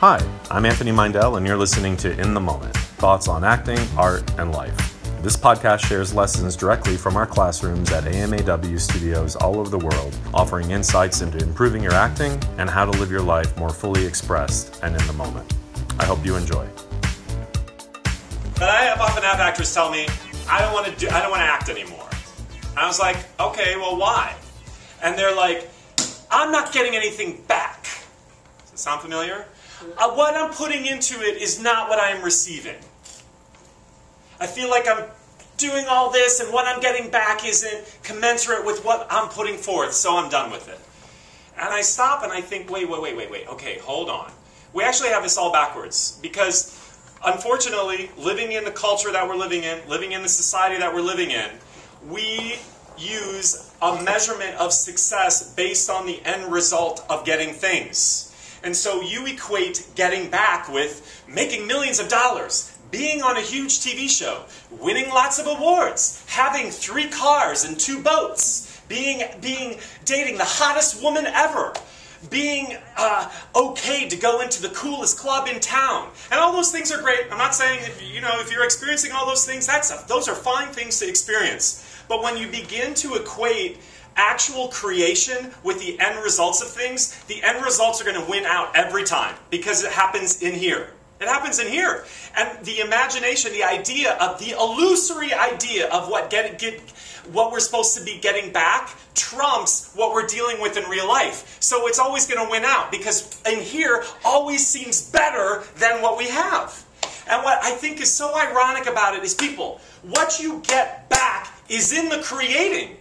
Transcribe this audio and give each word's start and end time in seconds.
Hi, 0.00 0.24
I'm 0.48 0.64
Anthony 0.64 0.92
Meindl, 0.92 1.38
and 1.38 1.44
you're 1.44 1.56
listening 1.56 1.96
to 1.96 2.16
In 2.20 2.32
the 2.32 2.38
Moment 2.38 2.76
thoughts 2.76 3.26
on 3.26 3.42
acting, 3.42 3.80
art, 3.96 4.22
and 4.38 4.52
life. 4.52 4.76
This 5.24 5.36
podcast 5.36 5.84
shares 5.84 6.14
lessons 6.14 6.54
directly 6.54 6.96
from 6.96 7.16
our 7.16 7.26
classrooms 7.26 7.90
at 7.90 8.04
AMAW 8.04 8.78
studios 8.78 9.34
all 9.34 9.58
over 9.58 9.68
the 9.68 9.84
world, 9.84 10.16
offering 10.32 10.70
insights 10.70 11.20
into 11.20 11.38
improving 11.38 11.82
your 11.82 11.94
acting 11.94 12.40
and 12.58 12.70
how 12.70 12.84
to 12.84 12.96
live 13.00 13.10
your 13.10 13.22
life 13.22 13.56
more 13.56 13.70
fully 13.70 14.06
expressed 14.06 14.78
and 14.84 14.94
in 14.94 15.04
the 15.08 15.12
moment. 15.14 15.52
I 15.98 16.04
hope 16.04 16.24
you 16.24 16.36
enjoy. 16.36 16.64
But 18.54 18.68
I 18.68 18.82
have 18.82 19.00
often 19.00 19.24
have 19.24 19.40
actors 19.40 19.74
tell 19.74 19.90
me, 19.90 20.06
I 20.48 20.60
don't 20.60 20.72
want 20.72 20.86
to 20.86 20.94
do 20.94 21.08
I 21.08 21.20
don't 21.20 21.32
want 21.32 21.40
to 21.40 21.44
act 21.44 21.68
anymore. 21.68 22.08
And 22.70 22.78
I 22.78 22.86
was 22.86 23.00
like, 23.00 23.16
okay, 23.40 23.74
well 23.74 23.96
why? 23.96 24.36
And 25.02 25.18
they're 25.18 25.34
like, 25.34 25.68
I'm 26.30 26.52
not 26.52 26.72
getting 26.72 26.94
anything 26.94 27.42
back. 27.48 27.82
Does 28.60 28.74
it 28.74 28.78
sound 28.78 29.00
familiar? 29.00 29.44
Uh, 29.96 30.10
what 30.12 30.34
I'm 30.34 30.50
putting 30.50 30.86
into 30.86 31.20
it 31.20 31.40
is 31.40 31.62
not 31.62 31.88
what 31.88 31.98
I'm 32.00 32.22
receiving. 32.22 32.76
I 34.40 34.46
feel 34.46 34.70
like 34.70 34.88
I'm 34.88 35.04
doing 35.56 35.86
all 35.88 36.10
this 36.10 36.40
and 36.40 36.52
what 36.52 36.66
I'm 36.66 36.80
getting 36.80 37.10
back 37.10 37.46
isn't 37.46 37.98
commensurate 38.02 38.64
with 38.64 38.84
what 38.84 39.06
I'm 39.10 39.28
putting 39.28 39.56
forth, 39.56 39.92
so 39.92 40.16
I'm 40.16 40.30
done 40.30 40.50
with 40.50 40.68
it. 40.68 40.78
And 41.60 41.68
I 41.68 41.80
stop 41.80 42.22
and 42.22 42.32
I 42.32 42.40
think, 42.40 42.70
wait, 42.70 42.88
wait, 42.88 43.02
wait, 43.02 43.16
wait, 43.16 43.30
wait, 43.30 43.48
okay, 43.48 43.78
hold 43.78 44.08
on. 44.08 44.30
We 44.72 44.84
actually 44.84 45.08
have 45.10 45.22
this 45.22 45.36
all 45.36 45.52
backwards 45.52 46.18
because 46.22 46.74
unfortunately, 47.24 48.10
living 48.16 48.52
in 48.52 48.64
the 48.64 48.70
culture 48.70 49.12
that 49.12 49.26
we're 49.26 49.36
living 49.36 49.64
in, 49.64 49.80
living 49.88 50.12
in 50.12 50.22
the 50.22 50.28
society 50.28 50.78
that 50.78 50.94
we're 50.94 51.00
living 51.02 51.30
in, 51.30 51.50
we 52.08 52.58
use 52.96 53.72
a 53.82 54.02
measurement 54.02 54.56
of 54.56 54.72
success 54.72 55.54
based 55.54 55.90
on 55.90 56.06
the 56.06 56.20
end 56.24 56.50
result 56.52 57.04
of 57.08 57.24
getting 57.24 57.54
things. 57.54 58.27
And 58.62 58.74
so 58.74 59.00
you 59.00 59.26
equate 59.26 59.86
getting 59.94 60.30
back 60.30 60.68
with 60.68 61.24
making 61.28 61.66
millions 61.66 61.98
of 61.98 62.08
dollars, 62.08 62.76
being 62.90 63.22
on 63.22 63.36
a 63.36 63.40
huge 63.40 63.80
TV 63.80 64.08
show, 64.08 64.44
winning 64.70 65.08
lots 65.10 65.38
of 65.38 65.46
awards, 65.46 66.24
having 66.28 66.70
three 66.70 67.08
cars 67.08 67.64
and 67.64 67.78
two 67.78 68.02
boats, 68.02 68.80
being, 68.88 69.22
being 69.40 69.78
dating 70.04 70.38
the 70.38 70.44
hottest 70.44 71.02
woman 71.02 71.26
ever, 71.26 71.72
being 72.30 72.76
uh, 72.96 73.30
okay 73.54 74.08
to 74.08 74.16
go 74.16 74.40
into 74.40 74.60
the 74.60 74.70
coolest 74.70 75.18
club 75.18 75.48
in 75.48 75.60
town. 75.60 76.10
And 76.30 76.40
all 76.40 76.52
those 76.52 76.72
things 76.72 76.90
are 76.90 77.00
great. 77.00 77.20
I'm 77.30 77.38
not 77.38 77.54
saying, 77.54 77.80
if, 77.82 78.02
you 78.02 78.20
know, 78.20 78.40
if 78.40 78.50
you're 78.50 78.64
experiencing 78.64 79.12
all 79.12 79.26
those 79.26 79.46
things, 79.46 79.66
that's 79.66 79.90
those 80.04 80.28
are 80.28 80.34
fine 80.34 80.68
things 80.68 80.98
to 80.98 81.08
experience. 81.08 81.84
But 82.08 82.22
when 82.22 82.36
you 82.36 82.48
begin 82.48 82.94
to 82.94 83.14
equate 83.14 83.78
actual 84.18 84.68
creation 84.68 85.52
with 85.62 85.78
the 85.78 85.98
end 86.00 86.22
results 86.22 86.60
of 86.60 86.68
things, 86.68 87.16
the 87.24 87.42
end 87.42 87.64
results 87.64 88.02
are 88.02 88.04
going 88.04 88.20
to 88.22 88.30
win 88.30 88.44
out 88.44 88.76
every 88.76 89.04
time 89.04 89.34
because 89.48 89.84
it 89.84 89.92
happens 89.92 90.42
in 90.42 90.52
here. 90.52 90.92
It 91.20 91.26
happens 91.26 91.58
in 91.58 91.66
here. 91.66 92.04
And 92.36 92.64
the 92.64 92.80
imagination, 92.80 93.52
the 93.52 93.64
idea 93.64 94.12
of 94.14 94.38
the 94.38 94.50
illusory 94.50 95.32
idea 95.32 95.88
of 95.88 96.08
what 96.08 96.30
get, 96.30 96.58
get 96.58 96.80
what 97.32 97.50
we're 97.50 97.60
supposed 97.60 97.96
to 97.98 98.04
be 98.04 98.18
getting 98.20 98.52
back 98.52 98.94
trumps 99.14 99.92
what 99.94 100.12
we're 100.12 100.26
dealing 100.26 100.60
with 100.60 100.76
in 100.76 100.88
real 100.88 101.08
life. 101.08 101.56
So 101.60 101.88
it's 101.88 101.98
always 101.98 102.26
going 102.26 102.44
to 102.44 102.50
win 102.50 102.64
out 102.64 102.90
because 102.90 103.40
in 103.50 103.60
here 103.60 104.04
always 104.24 104.66
seems 104.66 105.10
better 105.10 105.64
than 105.76 106.02
what 106.02 106.16
we 106.16 106.28
have. 106.28 106.84
And 107.28 107.42
what 107.42 107.58
I 107.62 107.72
think 107.72 108.00
is 108.00 108.10
so 108.10 108.34
ironic 108.36 108.86
about 108.86 109.16
it 109.16 109.22
is 109.22 109.34
people, 109.34 109.80
what 110.02 110.40
you 110.40 110.62
get 110.66 111.08
back 111.10 111.52
is 111.68 111.92
in 111.92 112.08
the 112.08 112.18
creating. 112.22 112.96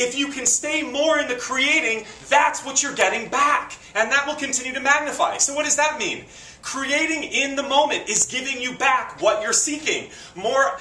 If 0.00 0.18
you 0.18 0.28
can 0.28 0.46
stay 0.46 0.82
more 0.82 1.18
in 1.18 1.28
the 1.28 1.34
creating, 1.34 2.06
that's 2.30 2.64
what 2.64 2.82
you're 2.82 2.94
getting 2.94 3.28
back. 3.28 3.76
And 3.94 4.10
that 4.10 4.26
will 4.26 4.34
continue 4.34 4.72
to 4.72 4.80
magnify. 4.80 5.36
So, 5.36 5.54
what 5.54 5.64
does 5.66 5.76
that 5.76 5.98
mean? 5.98 6.24
Creating 6.62 7.22
in 7.24 7.54
the 7.54 7.62
moment 7.62 8.08
is 8.08 8.24
giving 8.26 8.60
you 8.62 8.74
back 8.74 9.20
what 9.20 9.42
you're 9.42 9.52
seeking. 9.52 10.10
More, 10.34 10.78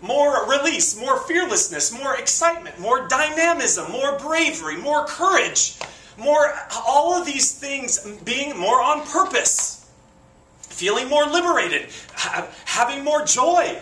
more 0.00 0.48
release, 0.48 0.98
more 0.98 1.20
fearlessness, 1.20 1.92
more 1.92 2.16
excitement, 2.16 2.78
more 2.78 3.06
dynamism, 3.08 3.92
more 3.92 4.18
bravery, 4.18 4.76
more 4.76 5.06
courage, 5.06 5.78
more 6.16 6.54
all 6.86 7.20
of 7.20 7.26
these 7.26 7.58
things 7.58 8.06
being 8.24 8.58
more 8.58 8.80
on 8.82 9.06
purpose, 9.06 9.90
feeling 10.60 11.08
more 11.08 11.26
liberated, 11.26 11.88
having 12.64 13.04
more 13.04 13.24
joy. 13.24 13.78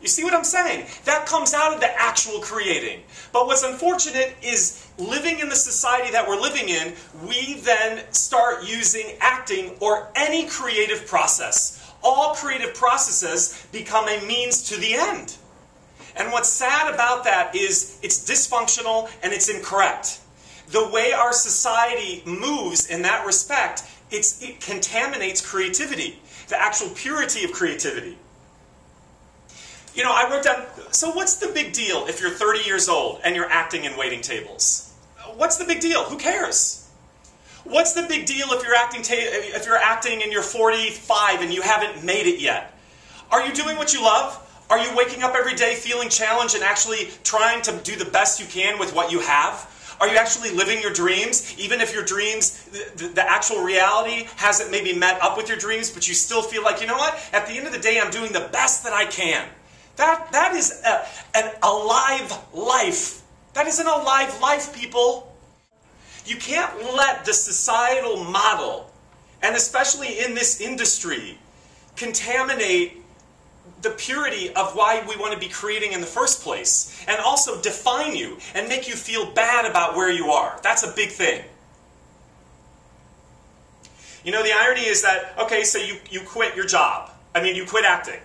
You 0.00 0.06
see 0.06 0.22
what 0.22 0.32
I'm 0.32 0.44
saying? 0.44 0.86
That 1.04 1.26
comes 1.26 1.54
out 1.54 1.74
of 1.74 1.80
the 1.80 1.90
actual 2.00 2.40
creating. 2.40 3.02
But 3.32 3.46
what's 3.46 3.64
unfortunate 3.64 4.36
is 4.42 4.86
living 4.96 5.40
in 5.40 5.48
the 5.48 5.56
society 5.56 6.12
that 6.12 6.26
we're 6.26 6.40
living 6.40 6.68
in, 6.68 6.94
we 7.26 7.54
then 7.60 8.04
start 8.12 8.64
using 8.64 9.16
acting 9.20 9.76
or 9.80 10.08
any 10.14 10.46
creative 10.46 11.06
process. 11.06 11.92
All 12.02 12.34
creative 12.34 12.74
processes 12.74 13.66
become 13.72 14.08
a 14.08 14.24
means 14.24 14.62
to 14.68 14.76
the 14.78 14.94
end. 14.94 15.36
And 16.16 16.30
what's 16.32 16.48
sad 16.48 16.92
about 16.92 17.24
that 17.24 17.54
is 17.56 17.98
it's 18.02 18.28
dysfunctional 18.28 19.10
and 19.22 19.32
it's 19.32 19.48
incorrect. 19.48 20.20
The 20.68 20.88
way 20.88 21.12
our 21.12 21.32
society 21.32 22.22
moves 22.24 22.86
in 22.86 23.02
that 23.02 23.26
respect, 23.26 23.82
it 24.10 24.60
contaminates 24.60 25.44
creativity, 25.44 26.20
the 26.48 26.60
actual 26.60 26.90
purity 26.90 27.44
of 27.44 27.52
creativity. 27.52 28.16
You 29.98 30.04
know, 30.04 30.12
I 30.14 30.30
wrote 30.30 30.44
down, 30.44 30.64
so 30.92 31.10
what's 31.10 31.38
the 31.38 31.48
big 31.48 31.72
deal 31.72 32.06
if 32.06 32.20
you're 32.20 32.30
30 32.30 32.60
years 32.60 32.88
old 32.88 33.20
and 33.24 33.34
you're 33.34 33.50
acting 33.50 33.82
in 33.82 33.96
waiting 33.96 34.20
tables? 34.20 34.94
What's 35.34 35.56
the 35.56 35.64
big 35.64 35.80
deal? 35.80 36.04
Who 36.04 36.16
cares? 36.16 36.88
What's 37.64 37.94
the 37.94 38.02
big 38.02 38.24
deal 38.24 38.46
if 38.52 38.62
you're 38.62 38.76
acting 38.76 39.00
if 39.04 39.66
you're 39.66 39.76
acting 39.76 40.22
and 40.22 40.30
you're 40.30 40.44
45 40.44 41.42
and 41.42 41.52
you 41.52 41.62
haven't 41.62 42.04
made 42.04 42.28
it 42.28 42.38
yet? 42.38 42.78
Are 43.32 43.44
you 43.44 43.52
doing 43.52 43.76
what 43.76 43.92
you 43.92 44.00
love? 44.00 44.40
Are 44.70 44.78
you 44.78 44.88
waking 44.94 45.24
up 45.24 45.34
every 45.34 45.56
day 45.56 45.74
feeling 45.74 46.08
challenged 46.10 46.54
and 46.54 46.62
actually 46.62 47.08
trying 47.24 47.60
to 47.62 47.72
do 47.82 47.96
the 47.96 48.08
best 48.08 48.38
you 48.38 48.46
can 48.46 48.78
with 48.78 48.94
what 48.94 49.10
you 49.10 49.18
have? 49.18 49.96
Are 50.00 50.06
you 50.06 50.16
actually 50.16 50.52
living 50.52 50.80
your 50.80 50.92
dreams? 50.92 51.58
Even 51.58 51.80
if 51.80 51.92
your 51.92 52.04
dreams, 52.04 52.62
the, 52.94 53.08
the, 53.08 53.28
actual 53.28 53.64
reality 53.64 54.28
hasn't 54.36 54.70
maybe 54.70 54.94
met 54.94 55.20
up 55.20 55.36
with 55.36 55.48
your 55.48 55.58
dreams, 55.58 55.90
but 55.90 56.06
you 56.06 56.14
still 56.14 56.40
feel 56.40 56.62
like, 56.62 56.80
you 56.80 56.86
know 56.86 56.96
what? 56.96 57.18
At 57.32 57.48
the 57.48 57.54
end 57.54 57.66
of 57.66 57.72
the 57.72 57.80
day, 57.80 57.98
I'm 57.98 58.12
doing 58.12 58.32
the 58.32 58.48
best 58.52 58.84
that 58.84 58.92
I 58.92 59.04
can. 59.04 59.48
That, 59.98 60.30
that 60.30 60.54
is 60.54 60.80
a, 60.86 61.04
an 61.36 61.52
alive 61.62 62.32
life. 62.54 63.22
That 63.54 63.66
is 63.66 63.80
an 63.80 63.88
alive 63.88 64.40
life, 64.40 64.74
people. 64.74 65.36
You 66.24 66.36
can't 66.36 66.72
let 66.94 67.24
the 67.24 67.34
societal 67.34 68.22
model, 68.22 68.90
and 69.42 69.56
especially 69.56 70.20
in 70.20 70.34
this 70.34 70.60
industry, 70.60 71.36
contaminate 71.96 73.02
the 73.82 73.90
purity 73.90 74.54
of 74.54 74.76
why 74.76 75.04
we 75.08 75.16
want 75.16 75.32
to 75.34 75.38
be 75.38 75.48
creating 75.48 75.92
in 75.92 76.00
the 76.00 76.06
first 76.06 76.42
place, 76.42 77.04
and 77.08 77.18
also 77.18 77.60
define 77.60 78.14
you 78.14 78.38
and 78.54 78.68
make 78.68 78.88
you 78.88 78.94
feel 78.94 79.26
bad 79.32 79.68
about 79.68 79.96
where 79.96 80.10
you 80.10 80.30
are. 80.30 80.60
That's 80.62 80.84
a 80.84 80.92
big 80.94 81.10
thing. 81.10 81.44
You 84.22 84.30
know, 84.30 84.44
the 84.44 84.52
irony 84.52 84.82
is 84.82 85.02
that, 85.02 85.34
okay, 85.40 85.64
so 85.64 85.78
you, 85.78 85.96
you 86.08 86.20
quit 86.20 86.54
your 86.54 86.66
job. 86.66 87.10
I 87.34 87.42
mean, 87.42 87.56
you 87.56 87.66
quit 87.66 87.84
acting. 87.84 88.20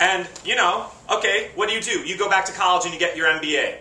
And, 0.00 0.28
you 0.44 0.56
know, 0.56 0.86
okay, 1.10 1.50
what 1.54 1.68
do 1.68 1.74
you 1.74 1.80
do? 1.80 2.00
You 2.00 2.18
go 2.18 2.28
back 2.28 2.44
to 2.46 2.52
college 2.52 2.84
and 2.84 2.92
you 2.92 3.00
get 3.00 3.16
your 3.16 3.28
MBA. 3.28 3.78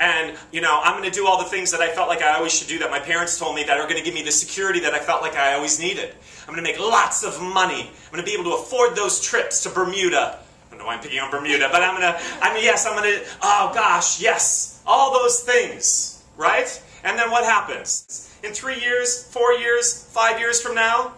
And, 0.00 0.36
you 0.50 0.60
know, 0.60 0.80
I'm 0.82 0.98
going 0.98 1.08
to 1.10 1.14
do 1.14 1.26
all 1.26 1.38
the 1.38 1.48
things 1.48 1.70
that 1.70 1.80
I 1.80 1.88
felt 1.88 2.08
like 2.08 2.20
I 2.20 2.34
always 2.34 2.52
should 2.52 2.66
do 2.66 2.78
that 2.80 2.90
my 2.90 2.98
parents 2.98 3.38
told 3.38 3.54
me 3.54 3.62
that 3.64 3.78
are 3.78 3.84
going 3.84 3.98
to 3.98 4.02
give 4.02 4.14
me 4.14 4.22
the 4.22 4.32
security 4.32 4.80
that 4.80 4.92
I 4.92 4.98
felt 4.98 5.22
like 5.22 5.36
I 5.36 5.54
always 5.54 5.78
needed. 5.78 6.14
I'm 6.48 6.54
going 6.54 6.64
to 6.64 6.70
make 6.70 6.80
lots 6.80 7.22
of 7.22 7.40
money. 7.40 7.82
I'm 7.82 8.10
going 8.10 8.24
to 8.24 8.26
be 8.26 8.32
able 8.32 8.50
to 8.50 8.56
afford 8.56 8.96
those 8.96 9.20
trips 9.20 9.62
to 9.62 9.70
Bermuda. 9.70 10.38
I 10.38 10.70
don't 10.70 10.78
know 10.78 10.86
why 10.86 10.94
I'm 10.94 11.00
picking 11.00 11.20
on 11.20 11.30
Bermuda, 11.30 11.68
but 11.70 11.82
I'm 11.82 12.00
going 12.00 12.12
to, 12.12 12.20
I 12.42 12.52
mean, 12.52 12.64
yes, 12.64 12.86
I'm 12.86 12.96
going 12.96 13.18
to, 13.18 13.24
oh 13.42 13.70
gosh, 13.72 14.20
yes, 14.20 14.82
all 14.84 15.12
those 15.12 15.40
things, 15.40 16.24
right? 16.36 16.82
And 17.04 17.16
then 17.18 17.30
what 17.30 17.44
happens? 17.44 18.36
In 18.42 18.52
three 18.52 18.80
years, 18.80 19.24
four 19.24 19.52
years, 19.52 20.04
five 20.12 20.40
years 20.40 20.60
from 20.60 20.74
now, 20.74 21.14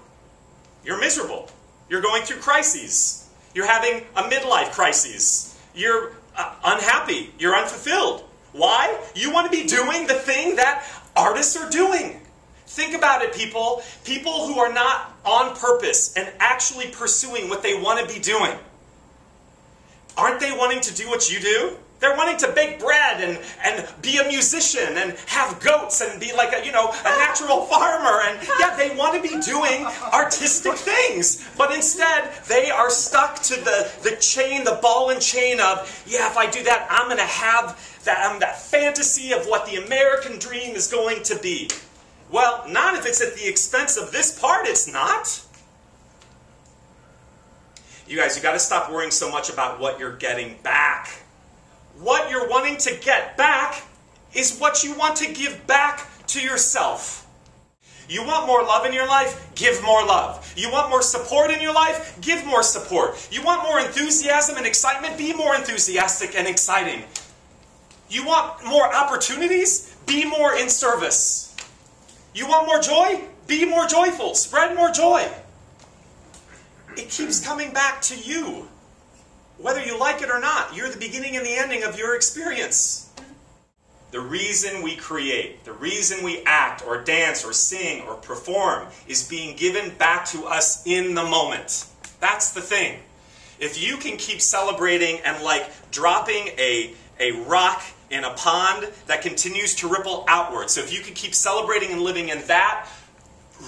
you're 0.85 1.01
miserable. 1.01 1.49
You're 1.89 2.03
going 2.03 2.23
through 2.23 2.39
crises. 2.39 3.26
You're 3.57 3.67
having 3.67 4.05
a 4.15 4.25
midlife 4.25 4.73
crisis. 4.73 5.59
You're 5.75 6.13
uh, 6.37 6.55
unhappy. 6.63 7.33
You're 7.39 7.57
unfulfilled. 7.57 8.23
Why? 8.53 9.01
You 9.15 9.33
want 9.33 9.51
to 9.51 9.59
be 9.59 9.67
doing 9.67 10.07
the 10.07 10.13
thing 10.13 10.57
that 10.57 10.87
artists 11.17 11.57
are 11.57 11.71
doing. 11.71 12.21
Think 12.67 12.95
about 12.95 13.23
it, 13.23 13.33
people. 13.33 13.83
People 14.05 14.47
who 14.47 14.59
are 14.59 14.71
not 14.71 15.11
on 15.25 15.57
purpose 15.57 16.15
and 16.19 16.31
actually 16.39 16.89
pursuing 16.89 17.49
what 17.49 17.63
they 17.63 17.81
want 17.81 18.07
to 18.07 18.15
be 18.15 18.21
doing. 18.21 18.53
Aren't 20.19 20.41
they 20.41 20.53
wanting 20.53 20.83
to 20.83 20.95
do 20.95 21.09
what 21.09 21.33
you 21.33 21.41
do? 21.41 21.79
They're 21.99 22.17
wanting 22.17 22.37
to 22.39 22.53
bake 22.53 22.79
bread 22.79 23.23
and, 23.23 23.39
and 23.65 23.89
be 24.03 24.19
a 24.19 24.29
musician 24.29 24.97
and 24.97 25.17
have 25.27 25.59
goats 25.61 26.03
and 26.03 26.21
be 26.21 26.33
like 26.35 26.53
a, 26.53 26.65
you 26.65 26.71
know, 26.71 26.91
a 26.91 27.19
natural 27.19 27.63
farmer. 27.63 28.21
And 28.27 28.47
yeah, 28.61 28.77
they 28.77 28.95
want 28.95 29.15
to 29.15 29.23
be 29.23 29.41
doing 29.41 29.87
artistic 30.13 30.75
things. 30.75 31.49
But 31.57 31.75
instead, 31.75 32.33
they 32.49 32.71
are 32.71 32.91
stuck 32.91 33.43
to 33.45 33.55
the, 33.55 33.91
the 34.03 34.17
chain, 34.17 34.65
the 34.65 34.79
ball 34.83 35.11
and 35.11 35.21
chain 35.21 35.59
of, 35.59 36.05
yeah, 36.07 36.29
if 36.31 36.37
I 36.37 36.51
do 36.51 36.63
that, 36.65 36.87
I'm 36.91 37.07
going 37.07 37.17
to 37.17 37.25
have 37.25 38.01
that, 38.05 38.31
um, 38.31 38.41
that 38.41 38.61
fantasy 38.61 39.33
of 39.33 39.47
what 39.47 39.67
the 39.67 39.77
American 39.77 40.39
dream 40.39 40.77
is 40.77 40.89
going 40.89 41.23
to 41.25 41.39
be. 41.39 41.71
Well, 42.31 42.65
not 42.69 42.95
if 42.95 43.07
it's 43.07 43.23
at 43.23 43.37
the 43.37 43.49
expense 43.49 43.97
of 43.97 44.13
this 44.13 44.39
part, 44.39 44.67
it's 44.67 44.91
not. 44.91 45.43
You 48.07 48.17
guys, 48.17 48.37
you 48.37 48.43
got 48.43 48.53
to 48.53 48.59
stop 48.59 48.91
worrying 48.91 49.11
so 49.11 49.31
much 49.31 49.49
about 49.49 49.81
what 49.81 49.99
you're 49.99 50.17
getting 50.17 50.57
back. 50.63 51.23
What 52.01 52.31
you're 52.31 52.49
wanting 52.49 52.77
to 52.79 52.97
get 53.01 53.37
back 53.37 53.83
is 54.35 54.59
what 54.59 54.85
you 54.85 54.95
want 54.95 55.17
to 55.17 55.33
give 55.33 55.67
back 55.67 56.07
to 56.29 56.41
yourself. 56.41 57.27
You 58.09 58.25
want 58.25 58.47
more 58.47 58.63
love 58.63 58.87
in 58.87 58.93
your 58.93 59.07
life? 59.07 59.51
Give 59.55 59.83
more 59.83 60.05
love. 60.05 60.53
You 60.57 60.71
want 60.71 60.91
more 60.91 61.03
support 61.03 61.51
in 61.51 61.61
your 61.61 61.75
life? 61.75 62.19
Give 62.21 62.45
more 62.47 62.63
support. 62.63 63.29
You 63.33 63.43
want 63.43 63.65
more 63.65 63.81
enthusiasm 63.81 64.57
and 64.57 64.67
excitement? 64.67 65.19
Be 65.19 65.33
more 65.33 65.55
enthusiastic 65.57 66.37
and 66.37 66.47
exciting. 66.47 67.03
You 68.09 68.25
want 68.25 68.65
more 68.65 68.95
opportunities? 68.95 69.97
Be 70.07 70.25
more 70.25 70.57
in 70.57 70.69
service. 70.69 71.57
You 72.35 72.47
want 72.47 72.67
more 72.67 72.81
joy? 72.81 73.25
Be 73.47 73.65
more 73.65 73.87
joyful. 73.87 74.35
Spread 74.35 74.77
more 74.77 74.91
joy. 74.91 75.29
It 76.97 77.11
keeps 77.11 77.45
coming 77.45 77.73
back 77.73 78.01
to 78.03 78.17
you. 78.17 78.69
Whether 79.59 79.83
you 79.83 79.99
like 79.99 80.23
it 80.23 80.31
or 80.31 80.41
not, 80.41 80.77
you're 80.77 80.91
the 80.91 80.99
beginning 80.99 81.37
and 81.37 81.45
the 81.45 81.57
ending 81.57 81.83
of 81.83 81.99
your 81.99 82.15
experience. 82.15 83.11
The 84.11 84.21
reason 84.21 84.83
we 84.83 84.97
create, 84.97 85.65
the 85.65 85.73
reason 85.73 86.23
we 86.25 86.43
act 86.45 86.87
or 86.87 87.03
dance 87.03 87.45
or 87.45 87.53
sing 87.53 88.03
or 88.03 88.15
perform 88.15 88.87
is 89.09 89.27
being 89.29 89.57
given 89.57 89.91
back 89.97 90.27
to 90.27 90.45
us 90.45 90.87
in 90.87 91.15
the 91.15 91.25
moment. 91.25 91.87
That's 92.21 92.53
the 92.53 92.61
thing. 92.61 93.01
If 93.59 93.83
you 93.83 93.97
can 93.97 94.17
keep 94.17 94.41
celebrating 94.41 95.21
and 95.25 95.43
like 95.43 95.71
dropping 95.91 96.49
a, 96.59 96.95
a 97.19 97.33
rock 97.47 97.83
in 98.11 98.25
a 98.25 98.35
pond 98.35 98.89
that 99.07 99.23
continues 99.23 99.75
to 99.77 99.89
ripple 99.89 100.25
outward. 100.29 100.71
So 100.71 100.81
if 100.81 100.93
you 100.93 101.01
can 101.01 101.15
keep 101.15 101.35
celebrating 101.35 101.91
and 101.93 102.03
living 102.03 102.29
in 102.29 102.47
that 102.47 102.89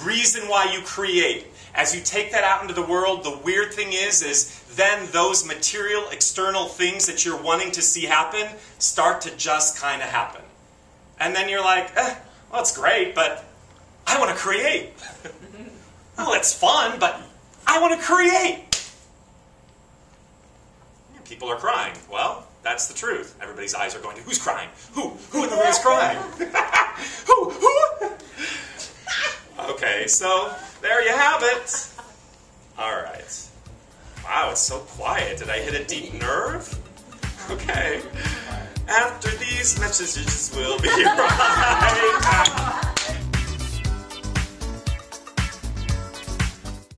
reason 0.04 0.48
why 0.48 0.72
you 0.72 0.82
create, 0.82 1.46
as 1.74 1.94
you 1.94 2.00
take 2.02 2.32
that 2.32 2.44
out 2.44 2.62
into 2.62 2.74
the 2.74 2.82
world, 2.82 3.24
the 3.24 3.38
weird 3.44 3.72
thing 3.72 3.88
is, 3.92 4.22
is 4.22 4.62
then 4.76 5.08
those 5.12 5.46
material 5.46 6.04
external 6.10 6.66
things 6.66 7.06
that 7.06 7.24
you're 7.24 7.40
wanting 7.40 7.70
to 7.72 7.82
see 7.82 8.04
happen 8.04 8.46
start 8.78 9.20
to 9.22 9.36
just 9.36 9.78
kind 9.78 10.02
of 10.02 10.08
happen. 10.08 10.42
And 11.20 11.34
then 11.34 11.48
you're 11.48 11.64
like, 11.64 11.90
eh, 11.96 12.14
well, 12.50 12.60
it's 12.60 12.76
great, 12.76 13.14
but 13.14 13.44
I 14.06 14.18
want 14.18 14.30
to 14.30 14.36
create. 14.36 14.92
well, 16.18 16.32
it's 16.34 16.54
fun, 16.54 16.98
but 16.98 17.20
I 17.66 17.80
want 17.80 17.98
to 17.98 18.04
create. 18.04 18.64
People 21.24 21.48
are 21.48 21.56
crying. 21.56 21.94
Well, 22.10 22.46
that's 22.62 22.88
the 22.88 22.94
truth. 22.94 23.38
Everybody's 23.42 23.74
eyes 23.74 23.94
are 23.94 24.00
going 24.00 24.16
to 24.16 24.22
who's 24.22 24.38
crying? 24.38 24.68
Who? 24.94 25.10
Who 25.30 25.44
in 25.44 25.50
the 25.50 25.56
room 25.56 25.66
is 25.66 25.78
crying? 25.78 26.18
who? 27.26 27.50
Who? 27.50 28.10
Okay, 29.68 30.06
so 30.06 30.52
there 30.80 31.02
you 31.04 31.10
have 31.16 31.42
it. 31.42 31.88
All 32.78 33.02
right. 33.02 33.48
Wow, 34.24 34.50
it's 34.50 34.60
so 34.60 34.78
quiet. 34.78 35.38
Did 35.38 35.50
I 35.50 35.58
hit 35.58 35.74
a 35.74 35.84
deep 35.84 36.14
nerve? 36.14 36.68
Okay. 37.50 38.02
After 38.88 39.30
these 39.36 39.78
messages, 39.80 40.52
we'll 40.54 40.78
be 40.80 40.88
right 40.88 42.18
back. 42.22 42.87